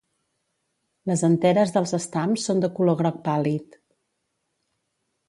[1.11, 3.79] Les anteres dels estams són de color groc pàl·lid.